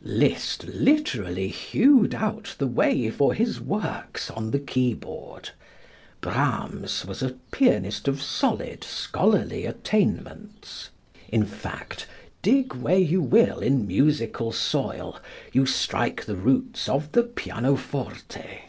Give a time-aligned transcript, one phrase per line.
[0.00, 5.50] Liszt literally hewed out the way for his works on the keyboard.
[6.20, 10.90] Brahms was a pianist of solid, scholarly attainments.
[11.30, 12.06] In fact,
[12.42, 15.18] dig where you will in musical soil,
[15.52, 18.66] you strike the roots of the pianoforte.